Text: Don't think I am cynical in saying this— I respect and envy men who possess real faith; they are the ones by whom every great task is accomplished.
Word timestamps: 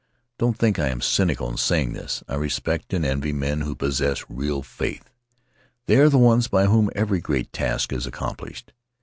Don't 0.39 0.57
think 0.57 0.79
I 0.79 0.87
am 0.87 0.99
cynical 0.99 1.47
in 1.51 1.57
saying 1.57 1.93
this— 1.93 2.23
I 2.27 2.33
respect 2.33 2.91
and 2.91 3.05
envy 3.05 3.31
men 3.31 3.61
who 3.61 3.75
possess 3.75 4.25
real 4.29 4.63
faith; 4.63 5.07
they 5.85 5.97
are 5.97 6.09
the 6.09 6.17
ones 6.17 6.47
by 6.47 6.65
whom 6.65 6.89
every 6.95 7.19
great 7.19 7.53
task 7.53 7.93
is 7.93 8.07
accomplished. 8.07 8.73